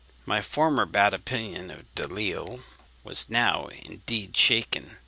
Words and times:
My 0.25 0.41
former 0.41 0.87
bad 0.87 1.13
opinion 1.13 1.69
of 1.69 1.93
Delisle 1.93 2.61
was 3.03 3.29
now 3.29 3.67
indeed 3.67 4.35
shaken. 4.35 4.97